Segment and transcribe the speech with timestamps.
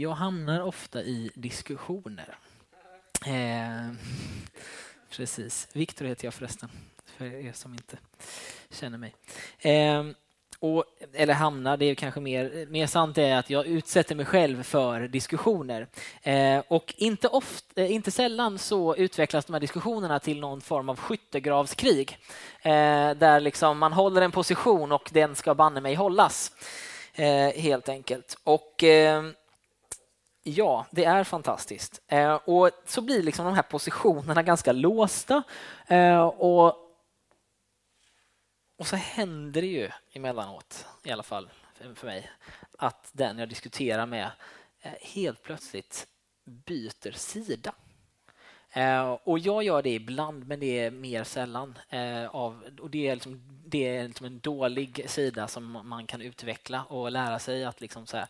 [0.00, 2.36] jag hamnar ofta i diskussioner.
[3.26, 3.94] Eh,
[5.10, 5.68] precis.
[5.72, 6.68] Viktor heter jag förresten,
[7.04, 7.98] för er som inte
[8.70, 9.14] känner mig.
[9.58, 10.04] Eh,
[10.58, 14.62] och, eller hamnar, det är kanske mer, mer sant är att jag utsätter mig själv
[14.62, 15.86] för diskussioner.
[16.22, 20.88] Eh, och inte, ofta, eh, inte sällan så utvecklas de här diskussionerna till någon form
[20.88, 22.18] av skyttegravskrig.
[22.62, 26.52] Eh, där liksom man håller en position och den ska banne mig hållas.
[27.14, 28.38] Eh, helt enkelt.
[28.44, 29.22] Och eh,
[30.50, 32.02] Ja, det är fantastiskt.
[32.06, 35.42] Eh, och så blir liksom de här positionerna ganska låsta.
[35.86, 36.86] Eh, och
[38.80, 41.50] och så händer det ju emellanåt, i alla fall
[41.94, 42.30] för mig,
[42.78, 44.30] att den jag diskuterar med
[44.80, 46.06] eh, helt plötsligt
[46.44, 47.74] byter sida.
[48.72, 51.78] Eh, och jag gör det ibland, men det är mer sällan.
[51.88, 56.22] Eh, av, och det är, liksom, det är liksom en dålig sida som man kan
[56.22, 58.26] utveckla och lära sig att liksom så här,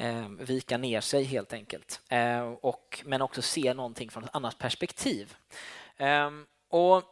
[0.00, 2.00] Ehm, vika ner sig helt enkelt.
[2.08, 5.36] Ehm, och, men också se någonting från ett annat perspektiv.
[5.96, 7.02] Ehm, och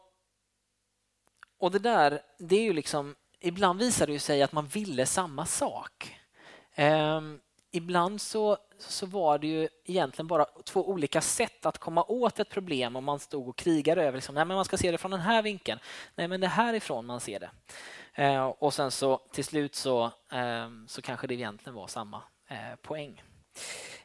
[1.58, 5.46] och det där, det är ju liksom, ibland visar det sig att man ville samma
[5.46, 6.20] sak.
[7.70, 12.50] Ibland så, så var det ju egentligen bara två olika sätt att komma åt ett
[12.50, 15.10] problem om man stod och krigade över liksom, nej, men man ska se det från
[15.10, 15.80] den här vinkeln.
[16.14, 18.40] Nej, men det härifrån man ser det.
[18.58, 20.12] Och sen så till slut så,
[20.86, 23.22] så kanske det egentligen var samma Eh, poäng.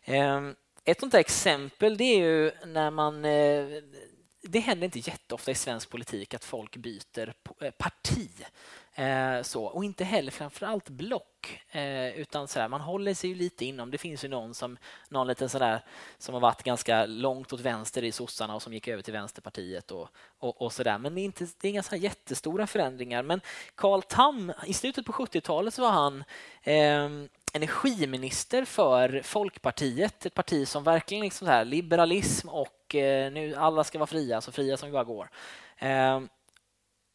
[0.03, 3.65] Ehm, ett sånt exempel det är ju när man eh,
[4.43, 8.29] det händer inte jätteofta i svensk politik att folk byter eh, parti.
[8.93, 11.61] Eh, så, och inte heller framförallt block.
[11.69, 13.91] Eh, utan så man håller sig ju lite inom.
[13.91, 14.77] Det finns ju någon som,
[15.09, 15.85] någon liten sådär,
[16.17, 19.91] som har varit ganska långt åt vänster i sossarna och som gick över till Vänsterpartiet.
[19.91, 20.97] Och, och, och sådär.
[20.97, 23.23] Men det är, inte, det är inga så jättestora förändringar.
[23.23, 23.41] Men
[23.75, 26.23] Carl Tam, i slutet på 70-talet så var han
[26.63, 33.55] eh, energiminister för Folkpartiet, ett parti som verkligen liksom så här, liberalism och eh, nu
[33.55, 35.29] alla ska vara fria, så fria som det bara går.
[35.77, 36.29] Ehm,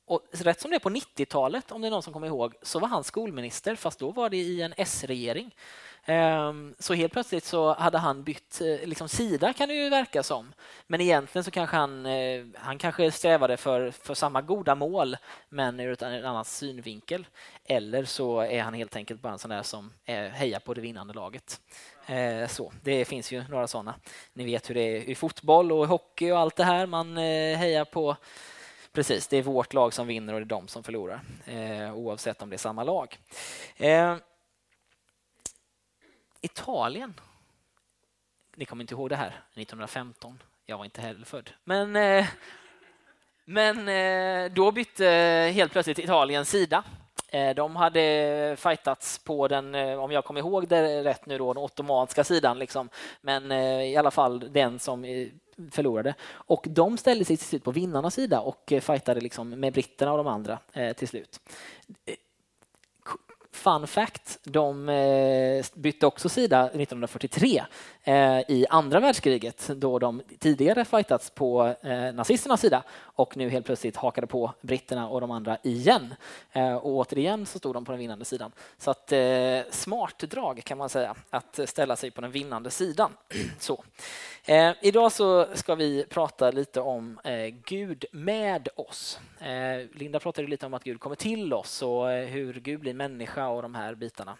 [0.06, 2.78] och rätt som det är på 90-talet, om det är någon som kommer ihåg, så
[2.78, 5.54] var han skolminister, fast då var det i en S-regering.
[6.08, 10.22] Ehm, så helt plötsligt så hade han bytt eh, liksom sida kan det ju verka
[10.22, 10.52] som.
[10.86, 15.16] Men egentligen så kanske han, eh, han kanske strävade för, för samma goda mål
[15.48, 17.26] men ur en annan synvinkel.
[17.64, 20.80] Eller så är han helt enkelt bara en sån där som eh, hejar på det
[20.80, 21.60] vinnande laget.
[22.48, 23.94] Så, det finns ju några såna.
[24.32, 26.86] Ni vet hur det är i fotboll och hockey och allt det här.
[26.86, 28.16] Man hejar på
[28.96, 32.42] Precis, det är vårt lag som vinner och det är de som förlorar, eh, oavsett
[32.42, 33.18] om det är samma lag.
[33.76, 34.16] Eh,
[36.40, 37.20] Italien.
[38.54, 40.42] Ni kommer inte ihåg det här, 1915.
[40.66, 41.50] Jag var inte heller född.
[41.64, 42.26] Men, eh,
[43.44, 45.04] men eh, då bytte
[45.54, 46.84] helt plötsligt Italien sida.
[47.28, 51.62] Eh, de hade fightats på den, om jag kommer ihåg det rätt nu, då, den
[51.62, 52.58] ottomanska sidan.
[52.58, 52.88] Liksom.
[53.20, 55.04] Men i alla fall den som
[55.70, 56.14] förlorade.
[56.32, 60.12] Och de ställde sig till slut på vinnarnas sida och eh, fightade liksom med britterna
[60.12, 61.40] och de andra eh, till slut.
[62.06, 62.14] Eh,
[63.52, 67.64] fun fact, de eh, bytte också sida 1943
[68.08, 73.66] Eh, i andra världskriget då de tidigare fightats på eh, nazisternas sida och nu helt
[73.66, 76.14] plötsligt hakade på britterna och de andra igen.
[76.52, 78.52] Eh, och återigen så stod de på den vinnande sidan.
[78.78, 83.12] Så att eh, smart drag kan man säga att ställa sig på den vinnande sidan.
[83.58, 83.84] så.
[84.44, 89.20] Eh, idag så ska vi prata lite om eh, Gud med oss.
[89.40, 93.48] Eh, Linda pratade lite om att Gud kommer till oss och hur Gud blir människa
[93.48, 94.36] och de här bitarna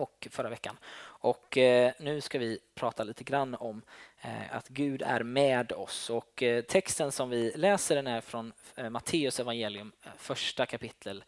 [0.00, 0.76] och förra veckan.
[1.02, 3.82] Och eh, nu ska vi prata lite grann om
[4.20, 6.10] eh, att Gud är med oss.
[6.10, 8.52] Och eh, texten som vi läser den är från
[8.90, 11.24] Matteus evangelium, första kapitel,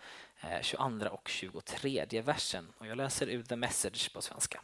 [0.62, 2.72] 22 och 23 versen.
[2.78, 4.60] Och jag läser ur The Message på svenska.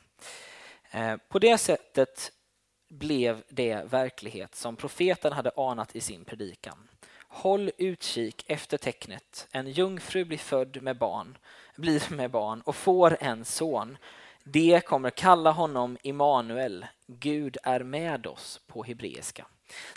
[1.29, 2.33] På det sättet
[2.89, 6.89] blev det verklighet som profeten hade anat i sin predikan.
[7.29, 9.49] Håll utkik efter tecknet.
[9.51, 11.39] En jungfru blir född med barn,
[11.79, 13.99] blir med barn och får en son.
[14.45, 19.47] Det kommer kalla honom Immanuel, Gud är med oss på hebreiska.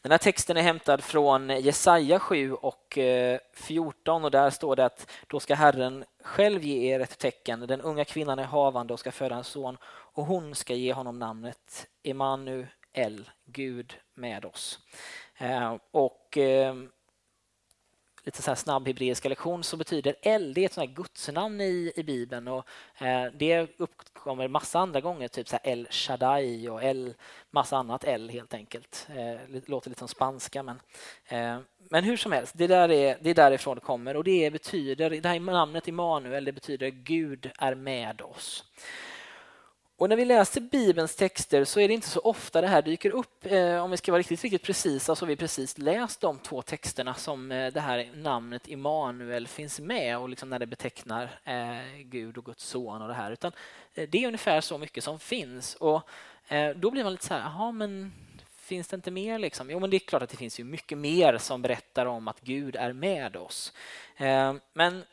[0.01, 4.85] Den här texten är hämtad från Jesaja 7 och eh, 14 och där står det
[4.85, 7.59] att då ska Herren själv ge er ett tecken.
[7.59, 11.19] Den unga kvinnan är havande och ska föda en son och hon ska ge honom
[11.19, 14.79] namnet Immanuel, Gud med oss.
[15.37, 16.75] Eh, och eh,
[18.23, 21.61] lite så här snabb hebreiska lektion så betyder El, det är ett sånt här gudsnamn
[21.61, 22.65] i, i Bibeln och
[22.97, 27.13] eh, det uppkommer massa andra gånger, typ så El Shaddai och El,
[27.51, 29.07] massa annat El helt enkelt.
[29.09, 30.79] Eh, det låter lite som spanska men,
[31.25, 31.59] eh,
[31.89, 35.09] men hur som helst, det, där är, det är därifrån det kommer och det betyder,
[35.09, 38.63] det här namnet Immanuel, det betyder Gud är med oss
[40.01, 43.11] och när vi läser Bibelns texter så är det inte så ofta det här dyker
[43.11, 43.45] upp.
[43.45, 46.61] Eh, om vi ska vara riktigt, riktigt precisa så har vi precis läst de två
[46.61, 52.01] texterna som eh, det här namnet Immanuel finns med och liksom när det betecknar eh,
[52.03, 53.31] Gud och Guds son och det här.
[53.31, 53.51] Utan
[53.93, 55.75] det är ungefär så mycket som finns.
[55.75, 56.01] Och
[56.75, 58.13] då blir man lite så här, jaha men
[58.55, 59.39] finns det inte mer?
[59.39, 59.69] Liksom?
[59.69, 62.41] Jo, men det är klart att det finns ju mycket mer som berättar om att
[62.41, 63.73] Gud är med oss.
[64.73, 65.03] Men,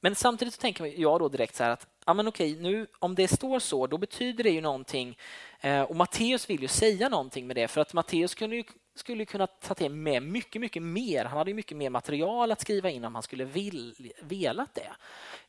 [0.00, 3.14] men samtidigt så tänker jag då direkt så här att ja, men okej, nu, om
[3.14, 5.18] det står så, då betyder det ju någonting.
[5.60, 8.64] Eh, och Matteus vill ju säga någonting med det, för att Matteus kunde ju,
[8.94, 11.24] skulle kunna ta till med mycket, mycket mer.
[11.24, 14.92] Han hade mycket mer material att skriva in om han skulle vill, velat det.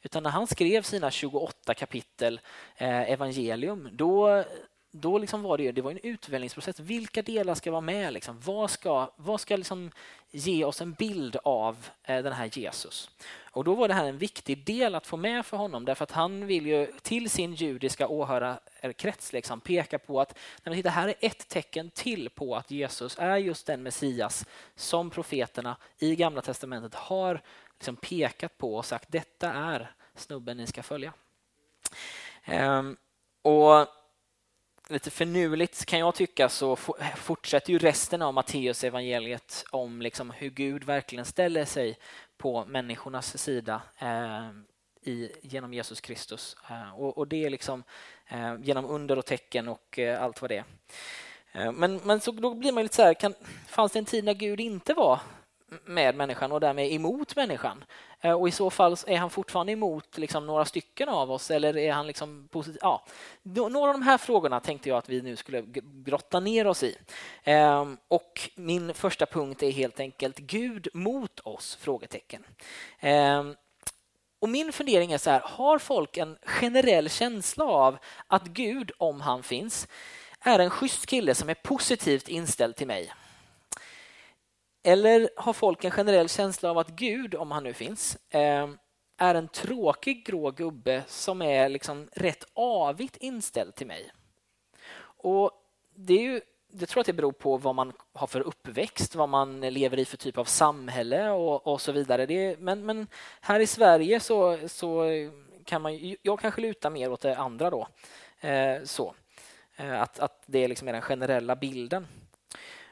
[0.02, 2.40] Utan när han skrev sina 28 kapitel
[2.78, 4.44] eh, evangelium, då
[4.92, 6.80] då liksom var det, det var en utväljningsprocess.
[6.80, 8.14] Vilka delar ska vara med?
[8.14, 8.40] Liksom?
[8.46, 9.92] Vad ska, vad ska liksom
[10.32, 13.10] ge oss en bild av eh, den här Jesus?
[13.52, 16.12] Och Då var det här en viktig del att få med för honom därför att
[16.12, 21.16] han vill ju till sin judiska åhörarkrets liksom peka på att nej, titta, här är
[21.20, 26.96] ett tecken till på att Jesus är just den Messias som profeterna i Gamla testamentet
[26.96, 27.42] har
[27.74, 31.14] liksom pekat på och sagt detta är snubben ni ska följa.
[32.44, 32.98] Ehm,
[33.42, 33.88] och
[34.90, 36.76] lite förnuligt kan jag tycka så
[37.16, 41.98] fortsätter ju resten av Matteus evangeliet om liksom hur Gud verkligen ställer sig
[42.38, 44.50] på människornas sida eh,
[45.02, 46.58] i, genom Jesus Kristus.
[46.70, 47.84] Eh, och, och, det är liksom
[48.28, 50.66] eh, genom under och tecken och eh, allt vad det är.
[51.52, 53.34] Eh, men, men så då blir man lite så här, kan,
[53.68, 55.20] fanns det en tid när Gud inte var
[55.86, 57.84] med människan och därmed emot människan?
[58.22, 61.78] Eh, och i så fall är han fortfarande emot liksom några stycken av oss eller
[61.78, 62.80] är han liksom positiv?
[62.82, 63.06] Ja,
[63.44, 65.64] några av de här frågorna tänkte jag att vi nu skulle
[66.06, 66.96] grotta ner oss i.
[67.44, 71.76] Ehm, och min första punkt är helt enkelt Gud mot oss?
[71.82, 72.44] frågetecken.
[73.00, 73.56] Ehm,
[74.42, 79.22] och min fundering är så här, har folk en generell känsla av att Gud, om
[79.22, 79.88] han finns,
[80.40, 83.14] är en schysst kille som är positivt inställd till mig?
[84.84, 88.78] Eller har folk en generell känsla av att Gud, om han nu finns, ehm,
[89.18, 94.12] är en tråkig grå gubbe som är liksom rätt avigt inställd till mig?
[95.02, 95.52] Och
[95.96, 96.42] det är ju
[96.72, 100.06] jag tror att det beror på vad man har för uppväxt, vad man lever i
[100.06, 102.26] för typ av samhälle och, och så vidare.
[102.26, 103.08] Det, men, men,
[103.42, 105.06] här i Sverige så, så
[105.66, 106.16] kan man...
[106.22, 107.88] Jag kanske lutar mer åt det andra då.
[108.40, 109.16] Eh, så.
[109.76, 112.08] Eh, att, att det liksom är den generella bilden.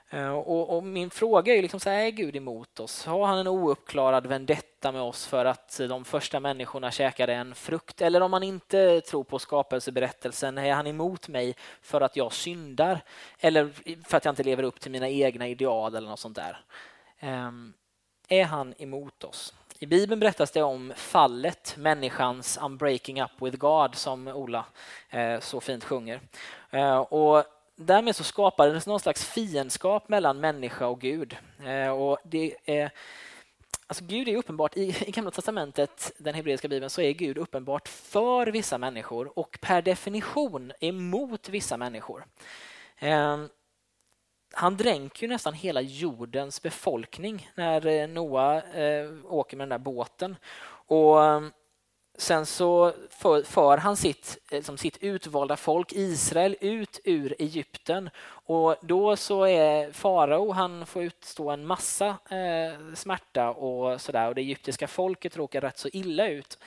[0.09, 3.05] Eh, och, och, min fråga är liksom så här, är Gud emot oss?
[3.05, 8.01] Har han en ouppklarad vendetta med oss för att de första människorna käkade en frukt?
[8.01, 13.01] Eller om man inte tror på skapelseberättelsen, är han emot mig för att jag syndar?
[13.39, 13.69] Eller
[14.07, 16.59] för att jag inte lever upp till mina egna ideal eller något sånt där?
[17.21, 17.73] Um,
[18.27, 19.53] är han emot oss?
[19.79, 24.65] I Bibeln berättas det om fallet, människans unbreaking up with God som Ola
[25.09, 26.19] eh, så fint sjunger.
[26.69, 27.43] Eh, och
[27.77, 31.37] därmed så skapades någon slags fiendskap mellan människa och Gud.
[31.65, 32.91] Eh, och det är,
[33.87, 37.87] alltså Gud är uppenbart, i, i Gamla testamentet, den hebreiska bibeln, så är Gud uppenbart
[37.87, 42.25] för vissa människor och per definition emot vissa människor.
[42.97, 43.37] Eh,
[44.53, 49.85] han dränker ju nästan hela jordens befolkning när eh, Noa eh, åker med den där
[49.85, 50.35] båten.
[50.87, 51.51] Och ehm,
[52.19, 58.75] Sen så för, för han sitt, liksom sitt utvalda folk Israel ut ur Egypten och
[58.81, 64.41] då så är farao, han får utstå en massa eh, smärta och sådär och det
[64.41, 66.59] egyptiska folket råkar rätt så illa ut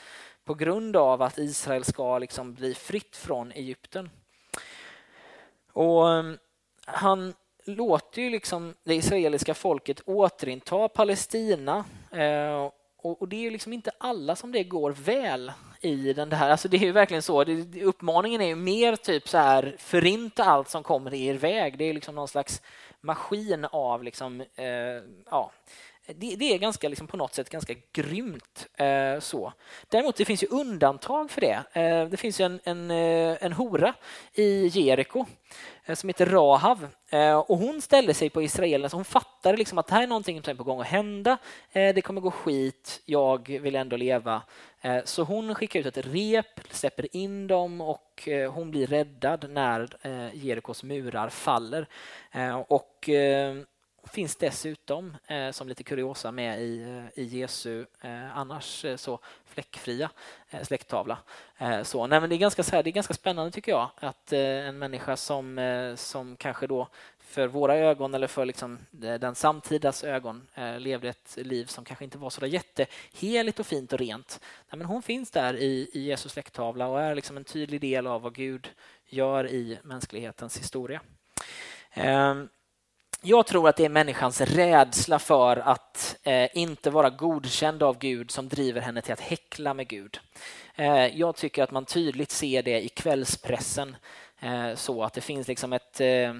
[0.44, 4.10] på grund av att Israel ska liksom bli fritt från Egypten.
[5.72, 6.24] Och eh,
[6.84, 7.34] han
[7.64, 12.70] låter ju liksom det israeliska folket återinta Palestina eh,
[13.02, 16.50] och, och, det är ju liksom inte alla som det går väl i den här.
[16.50, 17.44] Alltså det är ju verkligen så.
[17.44, 21.78] Det, uppmaningen är ju mer typ så här förinta allt som kommer i er väg.
[21.78, 22.62] Det är liksom någon slags
[23.00, 24.66] maskin av liksom, eh,
[25.30, 25.52] ja,
[26.06, 28.66] det, det, är ganska liksom på något sätt ganska grymt.
[28.74, 29.52] Eh, så.
[29.88, 31.62] Däremot det finns ju undantag för det.
[31.72, 33.94] Eh, det finns ju en, en, eh, en hora
[34.34, 35.26] i Jeriko
[35.90, 38.84] Eh, som heter Rahav eh, och hon ställde sig på israelerna.
[38.84, 41.38] Alltså hon fattade liksom att det här är någonting som är på gång att hända.
[41.72, 43.02] Eh, det kommer gå skit.
[43.04, 44.42] Jag vill ändå leva.
[45.04, 49.88] Så hon skickar ut ett rep, släpper in dem och hon blir räddad när
[50.32, 51.86] Jerikos murar faller.
[52.66, 53.08] Och
[54.04, 59.18] finns dessutom eh, som lite kuriosa med i, eh, i Jesu eh, annars eh, så
[59.44, 60.10] fläckfria
[60.50, 61.18] eh, släkttavla.
[61.58, 63.90] Eh, så, nej, men det, är ganska, så här, det är ganska spännande tycker jag
[63.96, 66.88] att eh, en människa som, som kanske då
[67.30, 72.04] för våra ögon eller för liksom den samtidas ögon eh, levde ett liv som kanske
[72.04, 74.40] inte var så där jätteheligt och fint och rent.
[74.70, 78.06] Nej, men hon finns där i, i Jesu släkttavla och är liksom en tydlig del
[78.06, 78.70] av vad Gud
[79.06, 81.00] gör i mänsklighetens historia.
[81.92, 82.48] Ehm,
[83.22, 88.30] jag tror att det är människans rädsla för att eh, inte vara godkänd av Gud
[88.30, 90.20] som driver henne till att häckla med Gud.
[90.74, 93.96] Eh, jag tycker att man tydligt ser det i kvällspressen
[94.40, 96.34] eh, så att det finns liksom ett eh,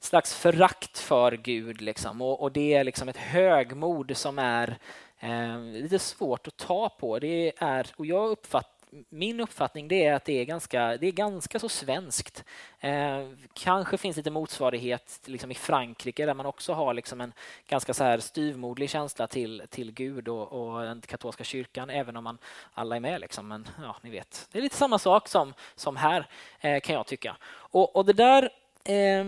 [0.00, 2.22] slags förakt för Gud liksom.
[2.22, 4.78] och, och, det är liksom ett högmod som är
[5.20, 7.18] eh, lite svårt att ta på.
[7.18, 11.12] Det är, och jag uppfattar min uppfattning det är att det är ganska, det är
[11.12, 12.44] ganska så svenskt.
[12.80, 17.32] Eh, kanske finns lite motsvarighet liksom i Frankrike där man också har liksom en
[17.68, 22.24] ganska så här styrmodlig känsla till, till Gud och, och den katolska kyrkan, även om
[22.24, 22.38] man
[22.74, 23.20] alla är med.
[23.20, 23.48] Liksom.
[23.48, 26.28] Men ja, ni vet, det är lite samma sak som, som här,
[26.60, 27.36] eh, kan jag tycka.
[27.52, 28.50] Och, och det där
[28.84, 29.24] eh,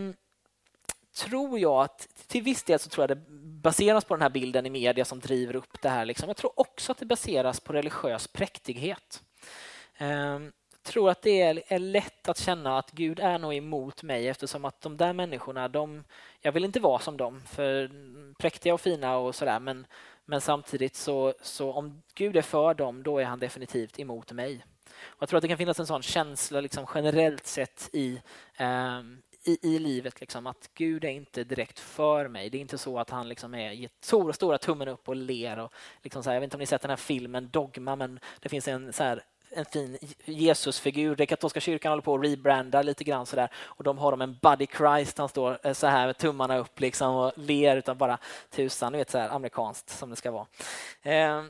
[1.15, 3.23] tror jag att till viss del så tror jag det
[3.63, 6.05] baseras på den här bilden i media som driver upp det här.
[6.05, 6.29] Liksom.
[6.29, 9.23] Jag tror också att det baseras på religiös präktighet.
[9.99, 14.65] Jag tror att det är, lätt att känna att Gud är nog emot mig eftersom
[14.65, 16.05] att de där människorna, de,
[16.41, 17.91] jag vill inte vara som dem, för
[18.39, 19.87] präktiga och fina och sådär, men,
[20.25, 24.65] men samtidigt så, så om Gud är för dem, då är han definitivt emot mig.
[25.03, 28.21] Och jag tror att det kan finnas en sån känsla liksom generellt sett i,
[28.57, 29.01] eh,
[29.45, 32.51] i, i livet, liksom, att Gud är inte direkt för mig.
[32.51, 35.59] Det är inte så att han liksom är ger stora, stora tummen upp och ler.
[35.59, 35.73] Och
[36.03, 38.49] liksom så här, jag vet inte om ni sett den här filmen Dogma, men det
[38.49, 39.23] finns en så här,
[39.55, 41.17] en fin Jesusfigur.
[41.17, 44.39] Det katolska kyrkan håller på att rebranda lite grann sådär och de har de en
[44.43, 45.19] Buddy Christ.
[45.19, 48.19] Han står eh, så här med tummarna upp liksom och ler utan bara
[48.51, 48.93] tusan.
[48.93, 50.47] Ni vet så här amerikanskt som det ska vara.
[51.03, 51.43] Eh,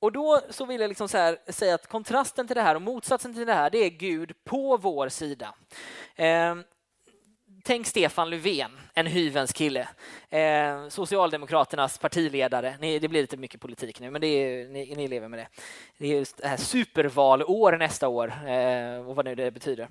[0.00, 3.34] och då så vill jag liksom så säga att kontrasten till det här och motsatsen
[3.34, 5.54] till det här, det är Gud på vår sida.
[6.16, 6.56] Eh,
[7.62, 9.88] tänk Stefan Löfven, en hyvens kille.
[10.30, 12.76] Eh, Socialdemokraternas partiledare.
[12.80, 15.48] Ni, det blir lite mycket politik nu, men det är, ni, ni lever med det.
[15.98, 19.88] Det är just det här supervalår nästa år, eh, och vad nu det betyder.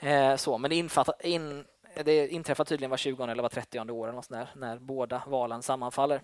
[0.00, 1.64] Eh, så, men det, infattar, in,
[2.04, 6.20] det inträffar tydligen var 20 eller var 30 år eller där, när båda valen sammanfaller.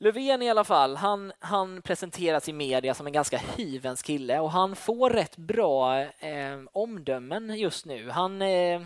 [0.00, 4.50] Löfven i alla fall, han, han presenteras i media som en ganska hyvens kille och
[4.50, 8.10] han får rätt bra eh, omdömen just nu.
[8.10, 8.80] Han eh,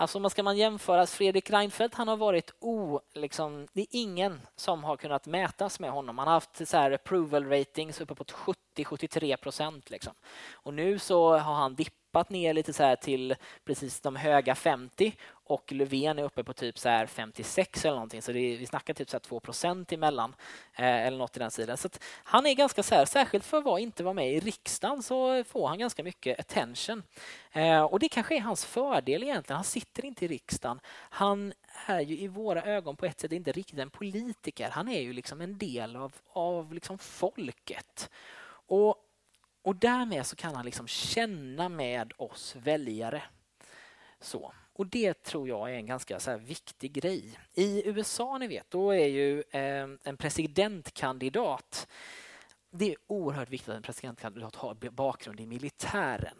[0.00, 3.00] Alltså ska man jämföra Fredrik Reinfeldt, han har varit o...
[3.14, 6.18] Liksom, det är ingen som har kunnat mätas med honom.
[6.18, 8.24] Han har haft så här approval ratings uppe på
[8.84, 9.90] 70-73 procent.
[9.90, 10.12] Liksom.
[10.52, 15.12] Och nu så har han dippat ner lite så till precis de höga 50
[15.48, 18.22] och Löfven är uppe på typ så 56 eller någonting.
[18.22, 20.34] Så är, vi snackar typ så här 2 procent emellan
[20.74, 21.76] eh, eller något i den sidan.
[21.76, 21.88] Så
[22.24, 25.68] han är ganska så här, särskilt för att inte vara med i riksdagen så får
[25.68, 27.02] han ganska mycket attention.
[27.52, 29.56] Eh, och det kanske är hans fördel egentligen.
[29.56, 30.80] Han sitter inte i riksdagen.
[31.10, 31.52] Han
[31.86, 34.70] är ju i våra ögon på ett sätt inte riktigt en politiker.
[34.70, 38.10] Han är ju liksom en del av, av liksom folket.
[38.68, 38.96] Och,
[39.62, 43.22] och därmed så kan han liksom känna med oss väljare.
[44.20, 44.52] Så.
[44.72, 47.38] Och det tror jag är en ganska så viktig grej.
[47.54, 51.88] I USA, ni vet, då är ju eh, en presidentkandidat
[52.70, 56.36] det är oerhört viktigt att en presidentkandidat har bakgrund i militären.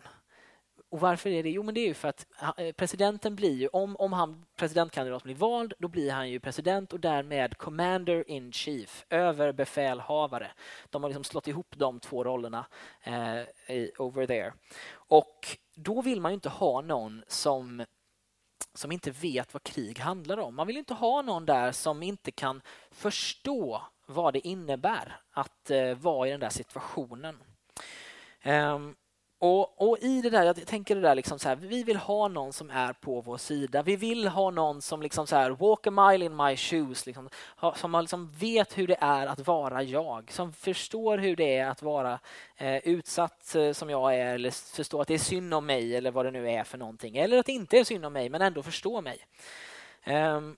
[0.90, 1.50] Och varför är det?
[1.50, 2.26] Jo, men det är ju för att
[2.58, 6.92] eh, presidenten blir ju, om, om han presidentkandidat blir vald, då blir han ju president
[6.92, 10.50] och därmed commander in chief, överbefälhavare.
[10.90, 12.66] De har liksom slått ihop de två rollerna
[13.02, 13.40] eh,
[13.76, 14.52] i over there.
[14.90, 17.84] Och då vill man ju inte ha någon som
[18.74, 20.54] som inte vet vad krig handlar om.
[20.54, 25.94] Man vill inte ha någon där som inte kan förstå vad det innebär att eh,
[25.94, 27.36] vara i den där situationen.
[28.44, 28.96] Um,
[29.40, 32.28] och, och, i det där, jag tänker det där liksom så här, vi vill ha
[32.28, 33.82] någon som är på vår sida.
[33.82, 37.28] Vi vill ha någon som liksom så här, walk a mile in my shoes, liksom,
[37.76, 41.82] som liksom vet hur det är att vara jag, som förstår hur det är att
[41.82, 42.18] vara
[42.56, 46.10] eh, utsatt eh, som jag är eller förstår att det är synd om mig eller
[46.10, 47.16] vad det nu är för någonting.
[47.16, 49.18] Eller att det inte är synd om mig, men ändå förstå mig.
[50.06, 50.56] Um,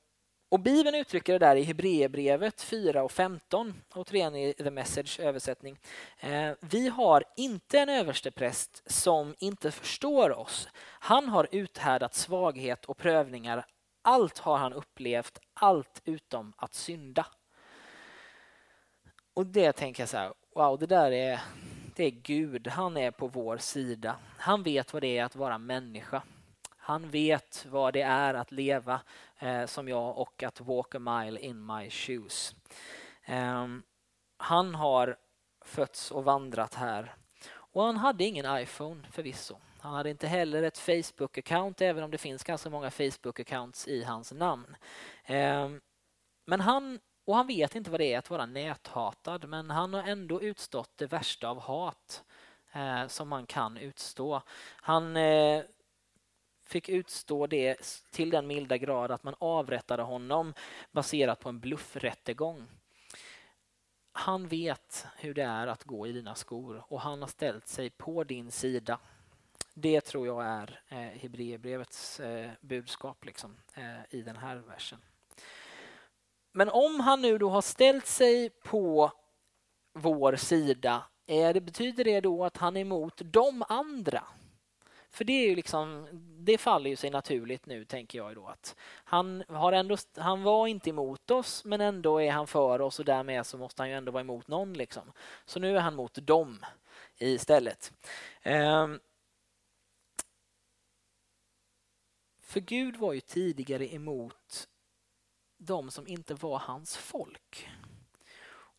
[0.50, 5.78] och Bibeln uttrycker det där i Hebreerbrevet 4 och 15, återigen i The Message översättning.
[6.20, 10.68] Eh, vi har inte en överstepräst som inte förstår oss.
[11.00, 13.66] Han har uthärdat svaghet och prövningar.
[14.02, 17.26] Allt har han upplevt, allt utom att synda.
[19.34, 21.40] Och det tänker jag så här, wow, det där är,
[21.96, 22.68] det är Gud.
[22.68, 24.16] Han är på vår sida.
[24.38, 26.22] Han vet vad det är att vara människa.
[26.90, 29.00] Han vet vad det är att leva
[29.38, 32.54] eh, som jag och att walk a mile in my shoes.
[33.24, 33.66] Eh,
[34.36, 35.16] han har
[35.64, 37.14] fötts och vandrat här.
[37.50, 39.56] Och han hade ingen iPhone förvisso.
[39.80, 44.32] Han hade inte heller ett Facebook-account, även om det finns ganska många Facebook-accounts i hans
[44.32, 44.76] namn.
[45.24, 45.70] Eh,
[46.46, 50.02] men han, och han vet inte vad det är att vara näthatad, men han har
[50.02, 52.24] ändå utstått det värsta av hat
[52.72, 54.42] eh, som man kan utstå.
[54.76, 55.62] Han eh,
[56.70, 57.76] fick utstå det
[58.10, 60.54] till den milda grad att man avrättade honom
[60.92, 62.66] baserat på en bluffrättegång.
[64.12, 67.90] Han vet hur det är att gå i dina skor och han har ställt sig
[67.90, 68.98] på din sida.
[69.74, 74.98] Det tror jag är eh, Hebreerbrevets eh, budskap liksom, eh, i den här versen.
[76.52, 79.12] Men om han nu då har ställt sig på
[79.92, 84.24] vår sida, är det, betyder det då att han är emot de andra?
[85.10, 88.34] För det, är ju liksom, det faller ju sig naturligt nu, tänker jag.
[88.34, 92.80] Då, att han, har ändå, han var inte emot oss, men ändå är han för
[92.80, 94.72] oss och därmed så måste han ju ändå vara emot någon.
[94.72, 95.12] Liksom.
[95.44, 96.64] Så nu är han mot dem
[97.18, 97.92] istället.
[98.44, 99.00] Um,
[102.42, 104.68] för Gud var ju tidigare emot
[105.58, 107.68] de som inte var hans folk.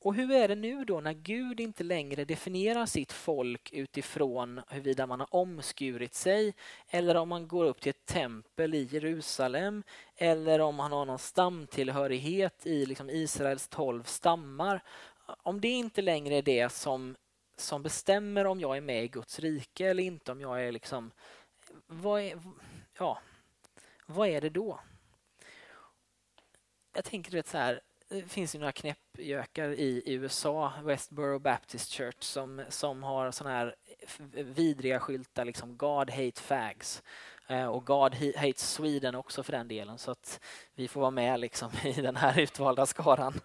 [0.03, 5.07] Och hur är det nu då när Gud inte längre definierar sitt folk utifrån huruvida
[5.07, 6.53] man har omskurit sig
[6.87, 9.83] eller om man går upp till ett tempel i Jerusalem
[10.15, 14.83] eller om man har någon stamtillhörighet i liksom Israels tolv stammar.
[15.25, 17.15] Om det inte längre är det som,
[17.57, 21.11] som bestämmer om jag är med i Guds rike eller inte, om jag är liksom...
[21.87, 22.41] Vad är,
[22.97, 23.19] ja,
[24.05, 24.79] vad är det då?
[26.93, 27.81] Jag tänker vet, så här,
[28.27, 33.75] finns ju några knäppjökar i USA, Westboro Baptist Church, som, som har såna här
[34.31, 37.03] vidriga skyltar, liksom God hate fags.
[37.51, 40.39] Eh, och God hate Sweden också för den delen, så att
[40.75, 43.41] vi får vara med liksom i den här utvalda skaran.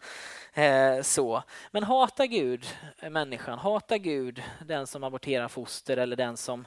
[0.53, 1.43] Eh, så.
[1.71, 2.67] Men hata Gud
[2.99, 6.67] eh, människan, hata Gud den som aborterar foster eller den som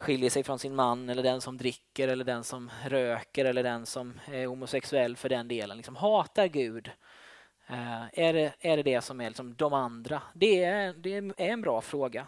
[0.00, 3.86] skiljer sig från sin man eller den som dricker eller den som röker eller den
[3.86, 5.76] som är homosexuell för den delen.
[5.76, 6.90] Liksom, hatar Gud
[7.66, 10.22] Eh, är, det, är det det som är liksom de andra?
[10.34, 12.26] Det är, det är en bra fråga.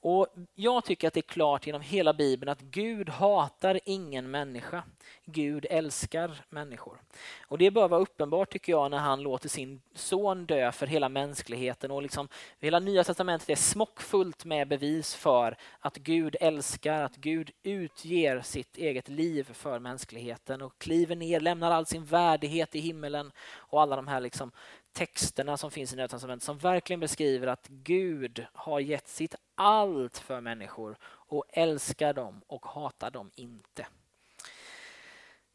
[0.00, 4.82] Och Jag tycker att det är klart genom hela Bibeln att Gud hatar ingen människa.
[5.24, 7.00] Gud älskar människor.
[7.46, 11.08] Och Det bör vara uppenbart tycker jag när han låter sin son dö för hela
[11.08, 11.90] mänskligheten.
[11.90, 12.28] Och liksom,
[12.60, 18.76] hela Nya testamentet är smockfullt med bevis för att Gud älskar, att Gud utger sitt
[18.76, 23.96] eget liv för mänskligheten och kliver ner, lämnar all sin värdighet i himmelen och alla
[23.96, 24.52] de här liksom
[24.98, 30.18] texterna som finns i Nya testamentet som verkligen beskriver att Gud har gett sitt allt
[30.18, 33.86] för människor och älskar dem och hatar dem inte.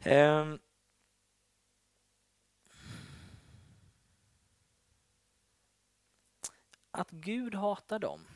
[0.06, 0.60] Um.
[6.92, 8.28] Att Gud hatar dem,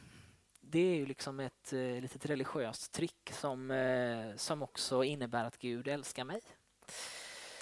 [0.62, 5.58] det är ju liksom ett eh, litet religiöst trick som, eh, som också innebär att
[5.58, 6.41] Gud älskar mig.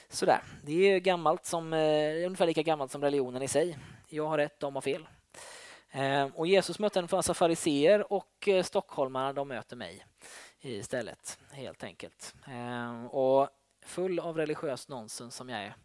[0.09, 3.77] Sådär, det är gammalt som, eh, ungefär lika gammalt som religionen i sig.
[4.09, 5.07] Jag har rätt, de har fel.
[5.91, 10.05] Eh, och Jesus mötte en massa fariseer och eh, stockholmarna de möter mig
[10.61, 12.35] istället, helt enkelt.
[12.47, 13.49] Eh, och
[13.85, 15.75] full av religiöst nonsens som jag är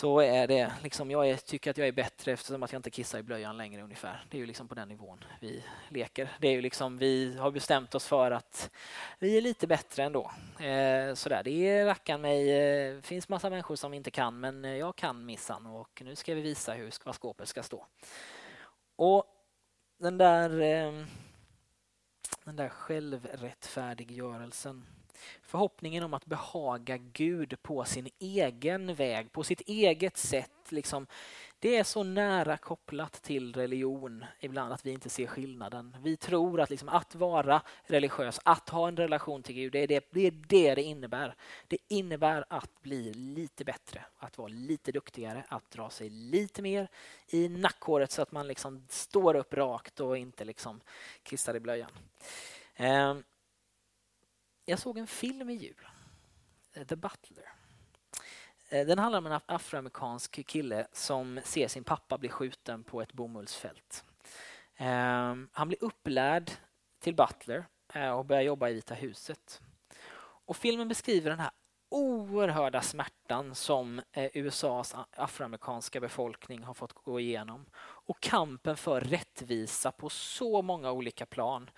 [0.00, 0.72] så är det.
[0.82, 3.56] Liksom jag är, tycker att jag är bättre eftersom att jag inte kissar i blöjan
[3.56, 4.24] längre ungefär.
[4.30, 6.36] Det är ju liksom på den nivån vi leker.
[6.40, 8.70] Det är ju liksom, vi har bestämt oss för att
[9.18, 10.30] vi är lite bättre ändå.
[10.58, 11.42] Eh, sådär.
[11.44, 12.46] Det är rackan mig.
[12.46, 16.34] Det finns massa människor som inte kan, men eh, jag kan missan och nu ska
[16.34, 17.86] vi visa hur vad skåpet ska stå.
[18.96, 19.24] Och
[19.98, 20.92] den där, eh,
[22.44, 24.86] den där självrättfärdiggörelsen
[25.42, 30.50] förhoppningen om att behaga Gud på sin egen väg, på sitt eget sätt.
[30.68, 31.06] Liksom,
[31.58, 35.96] det är så nära kopplat till religion ibland att vi inte ser skillnaden.
[36.02, 39.86] Vi tror att liksom, att vara religiös, att ha en relation till Gud, det är
[39.86, 41.34] det, det är det det innebär.
[41.68, 46.88] Det innebär att bli lite bättre, att vara lite duktigare, att dra sig lite mer
[47.28, 50.80] i nackhåret så att man liksom står upp rakt och inte liksom
[51.22, 51.90] kissar i blöjan.
[52.76, 53.22] Ehm,
[54.70, 55.86] jag såg en film i jul,
[56.72, 57.52] eh, The Butler.
[58.68, 63.12] Eh, den handlar om en afroamerikansk kille som ser sin pappa bli skjuten på ett
[63.12, 64.04] bomullsfält.
[64.76, 66.50] Ehm, han blir upplärd
[66.98, 69.60] till butler eh, och börjar jobba i Vita huset.
[70.22, 71.50] Och filmen beskriver den här
[71.88, 80.08] oerhörda smärtan som USAs afroamerikanska befolkning har fått gå igenom och kampen för rättvisa på
[80.08, 81.70] så många olika plan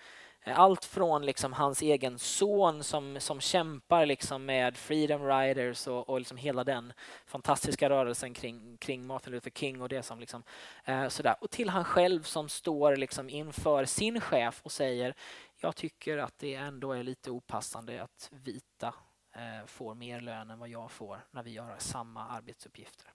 [0.45, 6.19] allt från liksom hans egen son som, som kämpar liksom med Freedom Riders och, och
[6.19, 6.93] liksom hela den
[7.25, 10.43] fantastiska rörelsen kring, kring Martin Luther King och det som liksom,
[10.85, 11.35] eh, sådär.
[11.41, 15.15] Och till han själv som står liksom inför sin chef och säger
[15.59, 18.93] jag tycker att det ändå är lite opassande att vita
[19.35, 23.13] eh, får mer lön än vad jag får när vi gör samma arbetsuppgifter.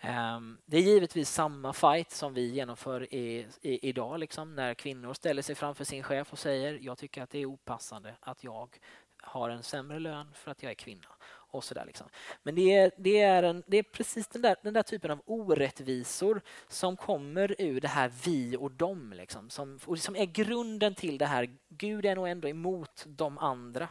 [0.00, 5.14] Ehm, det är givetvis samma fight som vi genomför i, i, idag liksom, när kvinnor
[5.14, 8.78] ställer sig framför sin chef och säger jag tycker att det är opassande att jag
[9.22, 11.08] har en sämre lön för att jag är kvinna.
[11.52, 12.06] Och så där liksom.
[12.42, 15.22] Men det är, det, är en, det är precis den där, den där typen av
[15.24, 19.12] orättvisor som kommer ur det här vi och dem.
[19.16, 23.38] Liksom, som, och som är grunden till det här Gud är nog ändå emot de
[23.38, 23.88] andra.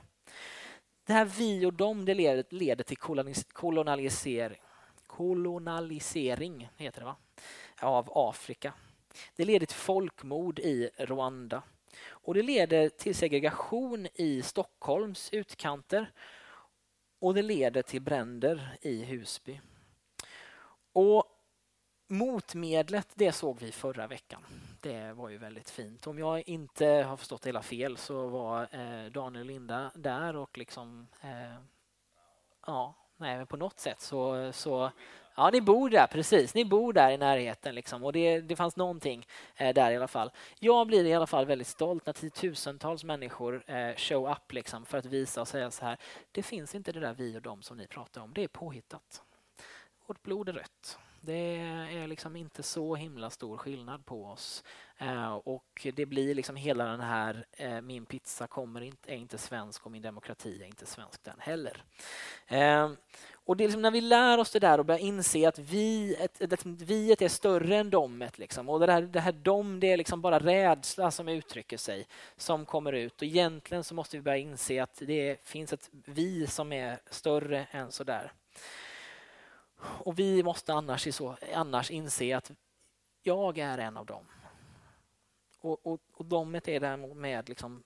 [1.07, 2.97] Det här vi och dem det leder, leder till
[3.53, 4.59] kolonialisering
[5.09, 7.15] kolonialisering heter det va?
[7.81, 8.73] av Afrika.
[9.35, 11.61] Det leder till folkmord i Rwanda
[12.07, 16.11] och det leder till segregation i Stockholms utkanter
[17.19, 19.61] och det leder till bränder i Husby.
[20.93, 21.23] Och
[22.07, 24.45] motmedlet, det såg vi förra veckan.
[24.81, 26.07] Det var ju väldigt fint.
[26.07, 30.57] Om jag inte har förstått hela fel så var eh, Daniel och Linda där och
[30.57, 31.55] liksom eh,
[32.65, 34.91] ja, Nej, men på något sätt så, så...
[35.35, 36.53] Ja, ni bor där, precis.
[36.53, 37.75] Ni bor där i närheten.
[37.75, 38.03] Liksom.
[38.03, 40.31] Och det, det fanns någonting eh, där i alla fall.
[40.59, 44.97] Jag blir i alla fall väldigt stolt när tiotusentals människor eh, show up liksom, för
[44.97, 45.97] att visa och säga så här.
[46.31, 48.33] Det finns inte det där vi och dem som ni pratar om.
[48.33, 49.21] Det är påhittat.
[50.05, 50.99] Vårt blod är rött.
[51.21, 51.57] Det
[51.91, 54.63] är liksom inte så himla stor skillnad på oss.
[54.97, 59.37] Eh, och det blir liksom hela den här eh, min pizza kommer inte, är inte
[59.37, 61.83] svensk och min demokrati är inte svensk den heller.
[62.47, 62.91] Eh,
[63.49, 66.15] och det är liksom när vi lär oss det där och börjar inse att vi,
[66.15, 68.39] ett, ett, viet är större än domet.
[68.39, 68.69] Liksom.
[68.69, 72.65] Och det här, det här dom, det är liksom bara rädsla som uttrycker sig, som
[72.65, 73.21] kommer ut.
[73.21, 77.67] Och egentligen så måste vi börja inse att det finns ett vi som är större
[77.71, 78.31] än så där.
[79.81, 82.51] Och vi måste annars, så, annars inse att
[83.21, 84.25] jag är en av dem.
[85.59, 87.83] Och, och, och domet är därmed liksom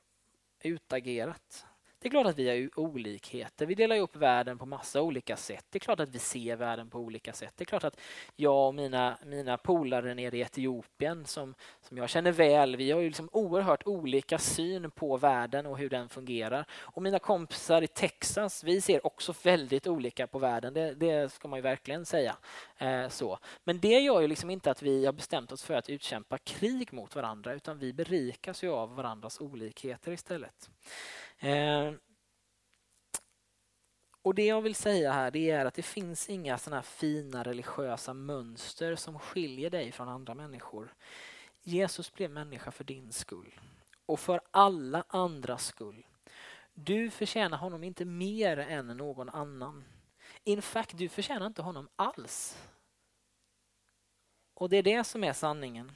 [0.60, 1.66] utagerat.
[2.04, 3.66] Det är klart att vi har olikheter.
[3.66, 5.66] Vi delar upp världen på massa olika sätt.
[5.70, 7.54] Det är klart att vi ser världen på olika sätt.
[7.56, 8.00] Det är klart att
[8.36, 13.00] jag och mina, mina polare nere i Etiopien som, som jag känner väl, vi har
[13.00, 16.66] ju liksom oerhört olika syn på världen och hur den fungerar.
[16.72, 20.74] Och mina kompisar i Texas, vi ser också väldigt olika på världen.
[20.74, 22.36] Det, det ska man ju verkligen säga.
[22.78, 23.40] Eh, så.
[23.64, 26.94] Men det gör ju liksom inte att vi har bestämt oss för att utkämpa krig
[26.94, 30.70] mot varandra utan vi berikas ju av varandras olikheter istället.
[31.40, 31.94] Eh,
[34.22, 38.14] och Det jag vill säga här det är att det finns inga såna fina religiösa
[38.14, 40.94] mönster som skiljer dig från andra människor.
[41.64, 43.60] Jesus blev människa för din skull
[44.06, 46.06] och för alla andras skull.
[46.74, 49.84] Du förtjänar honom inte mer än någon annan.
[50.44, 52.58] In fact, du förtjänar inte honom alls.
[54.54, 55.92] Och det är det som är sanningen.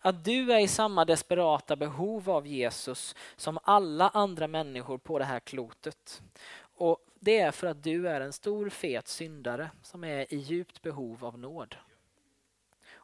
[0.00, 5.24] Att du är i samma desperata behov av Jesus som alla andra människor på det
[5.24, 6.22] här klotet.
[6.58, 10.82] Och Det är för att du är en stor fet syndare som är i djupt
[10.82, 11.76] behov av nåd.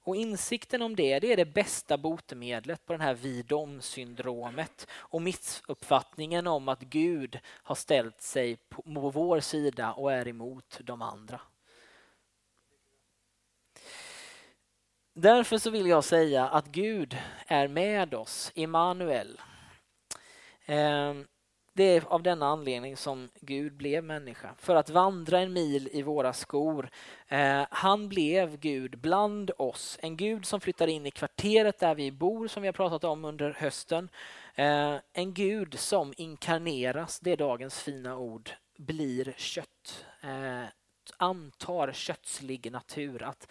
[0.05, 6.47] Och Insikten om det, det är det bästa botemedlet på det här vi-dom-syndromet och missuppfattningen
[6.47, 11.41] om att Gud har ställt sig på vår sida och är emot de andra.
[15.15, 19.41] Därför så vill jag säga att Gud är med oss, Immanuel.
[20.67, 21.27] Ehm,
[21.75, 26.03] det är av denna anledning som Gud blev människa, för att vandra en mil i
[26.03, 26.91] våra skor.
[27.29, 32.11] Ehm, han blev Gud bland oss, en Gud som flyttar in i kvarteret där vi
[32.13, 34.09] bor, som vi har pratat om under hösten.
[34.55, 40.05] Ehm, en Gud som inkarneras, det är dagens fina ord, blir kött
[41.17, 43.49] antar kötslig natur, att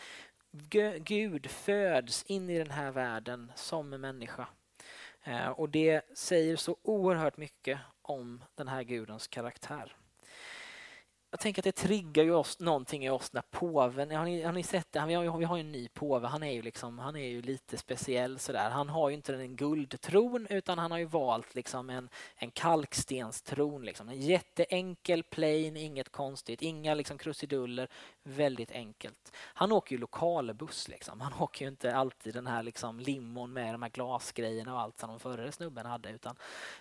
[0.99, 4.47] Gud föds in i den här världen som människa.
[5.23, 9.95] Eh, och det säger så oerhört mycket om den här gudens karaktär
[11.31, 14.51] jag tänker att det triggar ju oss, någonting i oss när påven, har ni, har
[14.51, 15.05] ni sett det?
[15.07, 17.41] Vi har, vi har ju en ny påve, han är ju, liksom, han är ju
[17.41, 18.69] lite speciell sådär.
[18.69, 23.85] Han har ju inte en guldtron utan han har ju valt liksom en, en kalkstenstron.
[23.85, 24.09] Liksom.
[24.09, 27.87] En jätteenkel, plain, inget konstigt, inga liksom krusiduller,
[28.23, 29.31] väldigt enkelt.
[29.35, 31.21] Han åker ju lokalbuss, liksom.
[31.21, 34.99] han åker ju inte alltid den här liksom limon med de här glasgrejerna och allt
[34.99, 36.35] som de förre snubben hade utan,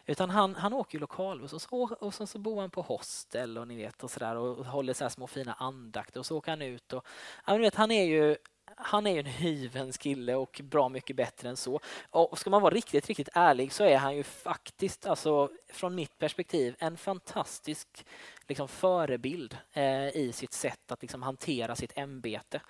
[0.06, 3.58] utan han, han åker ju lokalbuss och så, och så, så bor han på hostel
[3.58, 6.62] och ni vet och sådär och håller så små fina andakter och så åker han
[6.62, 6.92] ut.
[6.92, 7.06] Och,
[7.46, 8.36] ja, vet, han är ju
[8.76, 11.80] han är ju en hyvens kille och bra mycket bättre än så.
[12.10, 16.18] Och ska man vara riktigt, riktigt ärlig så är han ju faktiskt, alltså från mitt
[16.18, 18.06] perspektiv, en fantastisk
[18.48, 22.60] liksom, förebild eh, i sitt sätt att liksom, hantera sitt ämbete.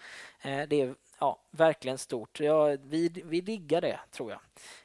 [0.41, 2.41] Eh, det är ja, verkligen stort.
[2.41, 4.41] Ja, vi, vi diggar det, tror jag.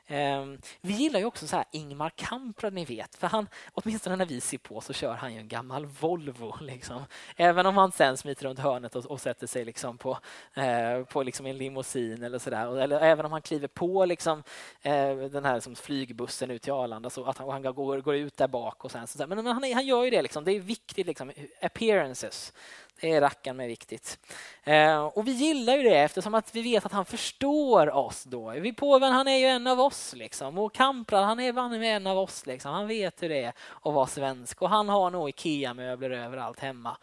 [0.08, 3.16] Ehm, vi gillar ju också så här Ingmar Kamprad, ni vet.
[3.16, 6.56] För han, åtminstone när vi ser på så kör han ju en gammal Volvo.
[6.62, 7.04] Liksom.
[7.36, 10.18] Även om han sen smiter runt hörnet och, och sätter sig liksom på,
[10.54, 12.78] eh, på liksom en limousin eller sådär.
[12.78, 14.44] Eller även om han kliver på liksom,
[14.82, 18.38] eh, den här liksom, flygbussen ut till Arlanda så att han, han går, går ut
[18.38, 18.86] där bak.
[18.86, 20.22] och sen, så Men han, han gör ju det.
[20.22, 20.44] Liksom.
[20.44, 21.08] Det är viktigt.
[21.08, 22.54] Liksom, appearances.
[23.02, 24.20] Det är rackarn med viktigt.
[24.64, 28.50] Eh, och vi gillar ju det eftersom att vi vet att han förstår oss då.
[28.50, 30.58] Vi påven, han är ju en av oss liksom.
[30.58, 32.72] Och Kamprad, han är van med en av oss liksom.
[32.72, 33.54] Han vet hur det är
[33.84, 36.98] att vara svensk och han har nog Ikea-möbler överallt hemma.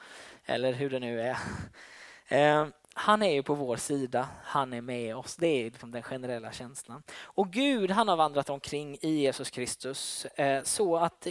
[0.45, 1.39] Eller hur det nu är.
[2.29, 5.37] Eh, han är ju på vår sida, han är med oss.
[5.37, 7.03] Det är liksom den generella känslan.
[7.23, 11.27] Och Gud han har vandrat omkring i Jesus Kristus eh, så att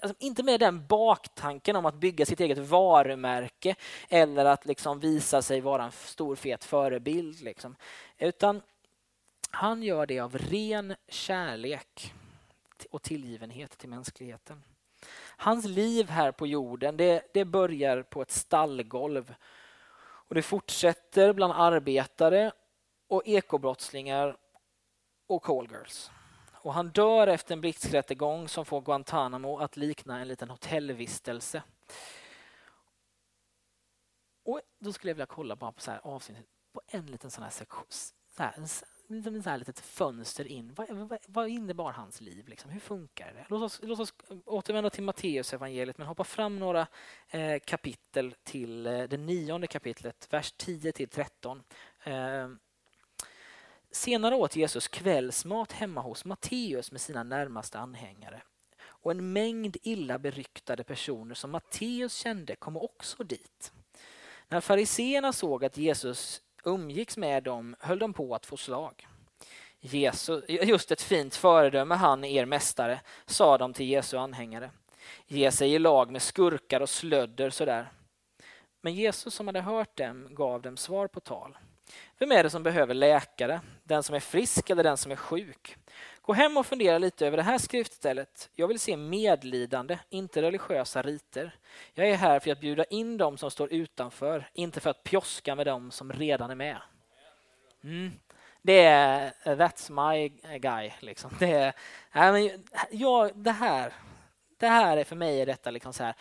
[0.00, 3.74] alltså, inte med den baktanken om att bygga sitt eget varumärke
[4.08, 7.40] eller att liksom visa sig vara en stor fet förebild.
[7.40, 7.76] Liksom.
[8.18, 8.62] Utan
[9.50, 12.14] han gör det av ren kärlek
[12.90, 14.62] och tillgivenhet till mänskligheten.
[15.36, 19.34] Hans liv här på jorden det, det börjar på ett stallgolv
[20.00, 22.52] och det fortsätter bland arbetare
[23.06, 24.36] och ekobrottslingar
[25.26, 26.10] och callgirls.
[26.52, 31.62] Och han dör efter en blixträttegång som får Guantanamo att likna en liten hotellvistelse.
[34.44, 37.44] Och då skulle jag vilja kolla bara på så här avsnittet på en liten sån
[37.44, 37.86] här sektion.
[38.36, 38.54] Så här,
[39.10, 40.74] ett så här litet fönster in.
[40.74, 42.48] Vad, vad, vad innebar hans liv?
[42.48, 42.70] Liksom?
[42.70, 43.46] Hur funkar det?
[43.48, 46.86] Låt oss, låt oss eh, återvända till Matteus evangeliet men hoppa fram några
[47.28, 51.62] eh, kapitel till eh, det nionde kapitlet, vers 10 till 13.
[52.04, 52.48] Eh,
[53.90, 58.42] Senare åt Jesus kvällsmat hemma hos Matteus med sina närmaste anhängare.
[58.80, 63.72] Och en mängd illa beryktade personer som Matteus kände kom också dit.
[64.48, 69.06] När fariseerna såg att Jesus umgicks med dem höll de på att få slag.
[69.80, 74.70] Jesus, just ett fint föredöme han, er mästare, sa de till Jesu anhängare.
[75.26, 77.92] Ge sig i lag med skurkar och slödder sådär.
[78.80, 81.58] Men Jesus som hade hört dem gav dem svar på tal.
[82.18, 83.60] Vem är det som behöver läkare?
[83.84, 85.76] Den som är frisk eller den som är sjuk?
[86.28, 88.50] Gå hem och fundera lite över det här skriftstället.
[88.54, 91.56] Jag vill se medlidande, inte religiösa riter.
[91.94, 95.54] Jag är här för att bjuda in dem som står utanför, inte för att pjoska
[95.54, 96.76] med dem som redan är med.
[97.84, 98.12] Mm.
[98.62, 100.92] Det är that's my guy.
[101.00, 101.30] Liksom.
[101.38, 101.72] Det,
[102.12, 102.52] är,
[102.90, 103.92] ja, det, här,
[104.56, 106.14] det här är för mig är detta liksom så här.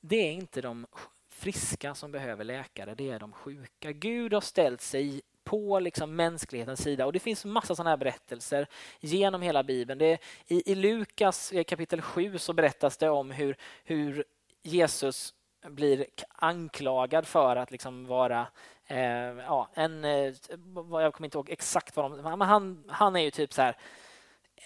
[0.00, 0.86] Det är inte de
[1.28, 3.92] friska som behöver läkare, det är de sjuka.
[3.92, 7.06] Gud har ställt sig på liksom mänsklighetens sida.
[7.06, 8.66] Och Det finns massa sådana här berättelser
[9.00, 9.98] genom hela Bibeln.
[9.98, 14.24] Det, i, I Lukas eh, kapitel 7 så berättas det om hur, hur
[14.62, 15.34] Jesus
[15.66, 18.46] blir anklagad för att liksom vara
[18.86, 18.98] eh,
[19.46, 20.04] ja, en...
[20.04, 20.34] Eh,
[20.90, 22.22] jag kommer inte ihåg exakt vad de...
[22.22, 23.76] Men han, han är ju typ så här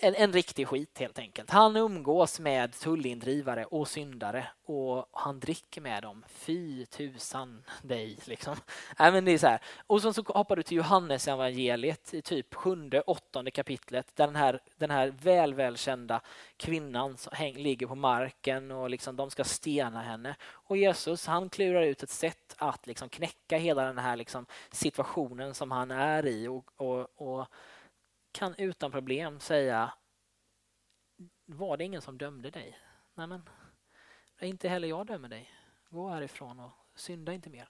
[0.03, 1.51] en, en riktig skit helt enkelt.
[1.51, 6.25] Han umgås med tullindrivare och syndare och han dricker med dem.
[6.29, 8.57] Fy tusan dig liksom.
[8.99, 9.61] Äh, men det är så här.
[9.87, 14.37] Och så, så hoppar du till Johannes evangeliet i typ sjunde, åttonde kapitlet där den
[14.37, 16.21] här, den här väl, välkända
[16.57, 20.37] kvinnan häng, ligger på marken och liksom de ska stena henne.
[20.43, 25.55] Och Jesus han klurar ut ett sätt att liksom knäcka hela den här liksom situationen
[25.55, 27.47] som han är i och, och, och
[28.33, 29.92] kan utan problem säga
[31.45, 32.79] var det ingen som dömde dig?
[33.14, 33.42] Nej, men
[34.40, 35.51] inte heller jag dömer dig.
[35.90, 37.68] Gå härifrån och synda inte mer.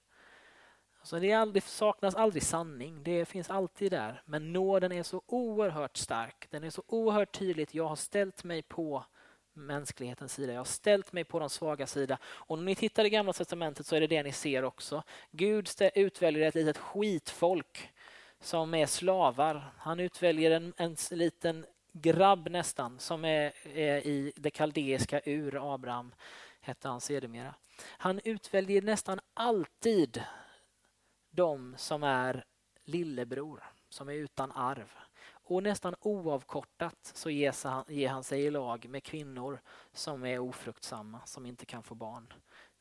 [0.99, 4.23] Alltså det, aldrig, saknas aldrig sanning, det finns alltid där.
[4.27, 7.75] Men nåden är så oerhört stark, den är så oerhört tydligt.
[7.75, 9.05] Jag har ställt mig på
[9.53, 10.53] mänsklighetens sida.
[10.53, 12.19] Jag har ställt mig på de svaga sida.
[12.25, 15.03] Och när ni tittar i Gamla testamentet så är det det ni ser också.
[15.31, 17.93] Gud utväljer ett litet skitfolk
[18.43, 19.73] som är slavar.
[19.79, 25.75] Han utväljer en, en liten grabb nästan som är, är i det kaldeiska ur.
[25.75, 26.15] Abraham
[26.61, 27.55] hette han sedermera.
[27.85, 30.23] Han utväljer nästan alltid
[31.31, 32.45] de som är
[32.85, 34.93] lillebror, som är utan arv.
[35.45, 39.61] Och nästan oavkortat så ger han, ger han sig i lag med kvinnor
[39.93, 42.33] som är ofruktsamma, som inte kan få barn.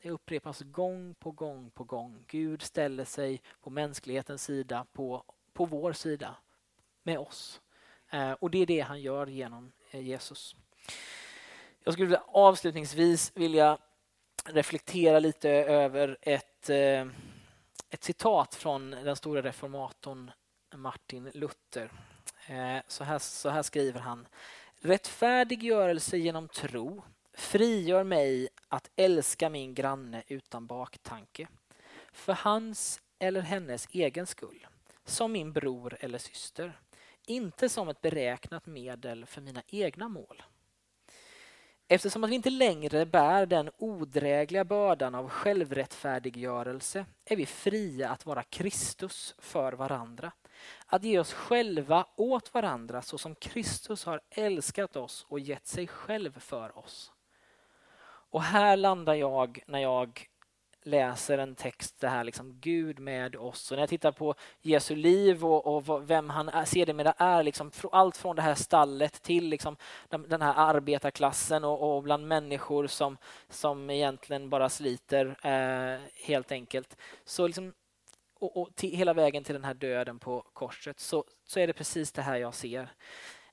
[0.02, 2.24] Det upprepas gång på gång på gång.
[2.28, 6.36] Gud ställer sig på mänsklighetens sida, på på vår sida
[7.02, 7.60] med oss.
[8.10, 10.56] Eh, och det är det han gör genom eh, Jesus.
[11.84, 13.78] Jag skulle avslutningsvis vilja
[14.44, 17.06] reflektera lite över ett, eh,
[17.90, 20.30] ett citat från den stora reformatorn
[20.74, 21.90] Martin Luther.
[22.46, 24.28] Eh, så här, så här skriver han.
[24.80, 27.02] Rättfärdiggörelse genom tro
[27.34, 31.48] frigör mig att älska min granne utan baktanke.
[32.12, 34.66] För hans eller hennes egen skull
[35.04, 36.78] som min bror eller syster,
[37.26, 40.42] inte som ett beräknat medel för mina egna mål.
[41.88, 48.26] Eftersom att vi inte längre bär den odrägliga bördan av självrättfärdiggörelse är vi fria att
[48.26, 50.32] vara Kristus för varandra.
[50.86, 55.86] Att ge oss själva åt varandra så som Kristus har älskat oss och gett sig
[55.86, 57.12] själv för oss.
[58.30, 60.28] Och här landar jag när jag
[60.82, 63.70] läser en text, det här liksom Gud med oss.
[63.70, 67.70] Och när jag tittar på Jesu liv och, och vem han är, sedermera är, liksom,
[67.92, 69.76] allt från det här stallet till liksom
[70.28, 73.16] den här arbetarklassen och, och bland människor som,
[73.48, 76.96] som egentligen bara sliter eh, helt enkelt.
[77.24, 77.72] Så liksom,
[78.34, 81.72] och, och till, hela vägen till den här döden på korset så, så är det
[81.72, 82.88] precis det här jag ser.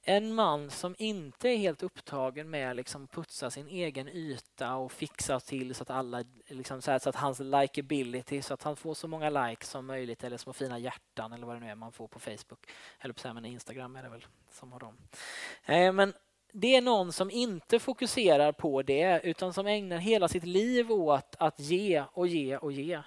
[0.03, 4.91] En man som inte är helt upptagen med att liksom putsa sin egen yta och
[4.91, 8.75] fixa till så att alla liksom så, här, så att hans likability så att han
[8.75, 11.75] får så många likes som möjligt eller små fina hjärtan eller vad det nu är
[11.75, 14.97] man får på Facebook eller på men Instagram är det väl som har dem.
[15.65, 16.13] Eh, men
[16.51, 21.35] det är någon som inte fokuserar på det utan som ägnar hela sitt liv åt
[21.39, 23.01] att ge och ge och ge.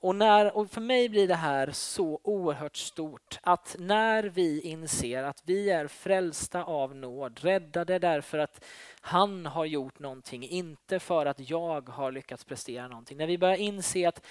[0.00, 5.22] Och, när, och för mig blir det här så oerhört stort att när vi inser
[5.22, 8.64] att vi är frälsta av nåd, räddade därför att
[9.00, 13.18] han har gjort någonting, inte för att jag har lyckats prestera någonting.
[13.18, 14.26] När vi börjar inse att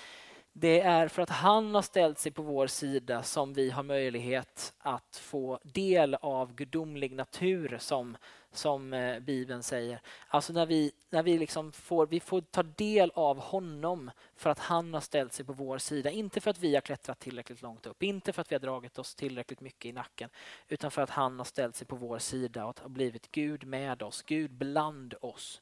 [0.53, 4.73] det är för att han har ställt sig på vår sida som vi har möjlighet
[4.77, 8.17] att få del av gudomlig natur som
[8.51, 10.01] som eh, Bibeln säger.
[10.27, 14.60] Alltså när vi, när vi, liksom får, vi får ta del av honom för att
[14.60, 16.12] han har ställt sig på vår sida.
[16.12, 18.99] Inte för att vi har klättrat tillräckligt långt upp, inte för att vi har dragit
[18.99, 20.29] oss tillräckligt mycket i nacken,
[20.67, 24.03] utan för att han har ställt sig på vår sida och har blivit Gud med
[24.03, 25.62] oss, Gud bland oss.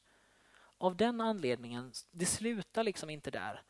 [0.78, 3.62] Av den anledningen, det slutar liksom inte där.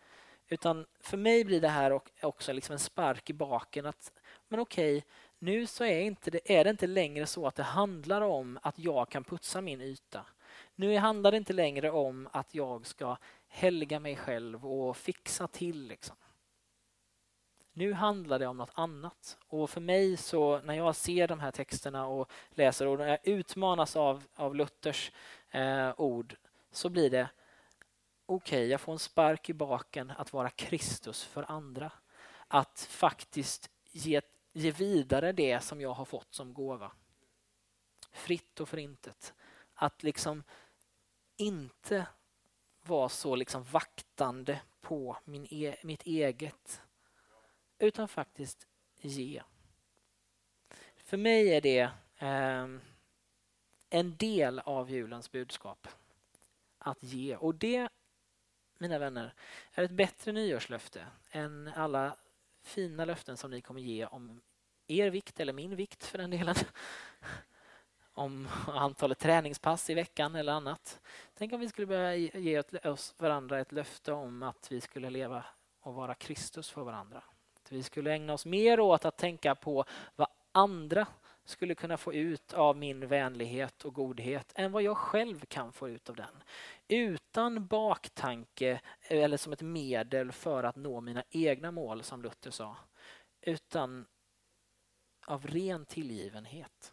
[0.48, 3.86] Utan för mig blir det här också liksom en spark i baken.
[3.86, 4.12] att
[4.48, 5.04] Men okej,
[5.38, 8.78] nu så är, inte det, är det inte längre så att det handlar om att
[8.78, 10.26] jag kan putsa min yta.
[10.74, 13.16] Nu handlar det inte längre om att jag ska
[13.48, 15.86] helga mig själv och fixa till.
[15.86, 16.16] Liksom.
[17.72, 19.38] Nu handlar det om något annat.
[19.48, 23.96] Och för mig så när jag ser de här texterna och läser och jag utmanas
[23.96, 25.12] av, av Luthers
[25.50, 26.36] eh, ord
[26.70, 27.28] så blir det
[28.26, 31.92] okej, okay, jag får en spark i baken att vara Kristus för andra.
[32.48, 34.20] Att faktiskt ge
[34.56, 36.92] ge vidare det som jag har fått som gåva.
[38.12, 39.34] Fritt och förintet.
[39.74, 40.42] Att liksom
[41.36, 42.06] inte
[42.82, 46.82] vara så liksom vaktande på min e mitt eget
[47.78, 48.66] utan faktiskt
[49.00, 49.42] ge.
[50.96, 52.66] För mig är det eh,
[53.90, 55.88] en del av julens budskap.
[56.78, 57.36] Att ge.
[57.36, 57.88] Och det,
[58.78, 59.34] mina vänner,
[59.72, 62.16] är ett bättre nyårslöfte än alla
[62.66, 64.40] fina löften som ni kommer ge om
[64.86, 66.54] er vikt eller min vikt för den delen.
[68.16, 71.00] om antalet träningspass i veckan eller annat.
[71.34, 75.44] Tänk om vi skulle börja ge oss varandra ett löfte om att vi skulle leva
[75.80, 77.22] och vara Kristus för varandra.
[77.56, 79.84] Att vi skulle ägna oss mer åt att tänka på
[80.16, 81.06] vad andra
[81.46, 85.88] skulle kunna få ut av min vänlighet och godhet än vad jag själv kan få
[85.88, 86.42] ut av den.
[86.88, 92.50] Utan baktanke eh, eller som ett medel för att nå mina egna mål som Luther
[92.50, 92.76] sa.
[93.40, 94.06] Utan
[95.26, 96.92] av ren tillgivenhet.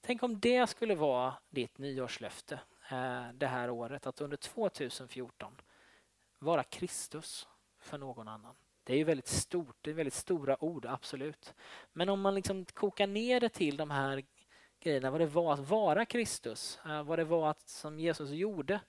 [0.00, 5.60] Tänk om det skulle vara ditt nyårslöfte eh, det här året, att under 2014
[6.38, 8.54] vara Kristus för någon annan.
[8.84, 11.54] Det är ju väldigt stort, det är väldigt stora ord, absolut.
[11.92, 14.22] Men om man liksom kokar ner det till de här
[14.80, 18.80] grejerna, vad det var att vara Kristus, eh, vad det var att, som Jesus gjorde,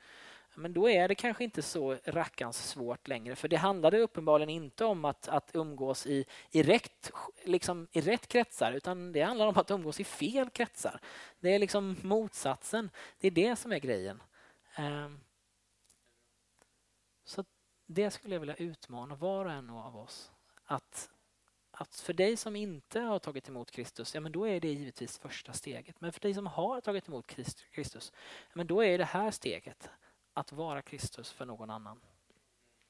[0.55, 3.35] men då är det kanske inte så rackans svårt längre.
[3.35, 7.11] För det handlade uppenbarligen inte om att, att umgås i, i, rätt,
[7.43, 10.99] liksom, i rätt kretsar utan det handlar om att umgås i fel kretsar.
[11.39, 12.89] Det är liksom motsatsen.
[13.19, 14.21] Det är det som är grejen.
[14.77, 15.19] Um,
[17.93, 20.31] det skulle jag vilja utmana var och en av oss.
[20.63, 21.09] Att,
[21.71, 25.17] att för dig som inte har tagit emot Kristus, ja men då är det givetvis
[25.17, 26.01] första steget.
[26.01, 27.27] Men för dig som har tagit emot
[27.71, 28.11] Kristus,
[28.47, 29.89] ja men då är det här steget
[30.33, 32.01] att vara Kristus för någon annan.